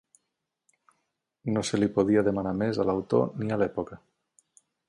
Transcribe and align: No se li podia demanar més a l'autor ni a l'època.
No 1.57 1.63
se 1.69 1.81
li 1.81 1.91
podia 1.99 2.25
demanar 2.31 2.57
més 2.65 2.81
a 2.85 2.89
l'autor 2.91 3.31
ni 3.43 3.55
a 3.59 3.63
l'època. 3.65 4.01